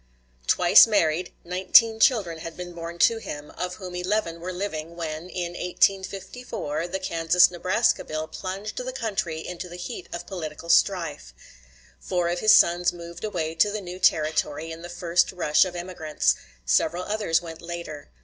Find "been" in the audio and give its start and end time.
2.57-2.73